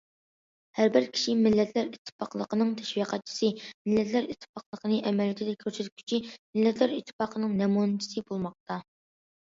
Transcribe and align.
ھەر 0.77 0.87
بىر 0.93 1.03
كىشى 1.17 1.35
مىللەتلەر 1.41 1.91
ئىتتىپاقلىقىنىڭ 1.91 2.71
تەشۋىقاتچىسى، 2.79 3.51
مىللەتلەر 3.91 4.31
ئىتتىپاقلىقىنى 4.31 4.97
ئەمەلىيىتىدە 5.11 5.55
كۆرسەتكۈچى، 5.67 6.21
مىللەتلەر 6.31 6.97
ئىتتىپاقلىقىنىڭ 6.99 7.57
نەمۇنىچىسى 7.63 8.29
بولماقتا. 8.33 8.85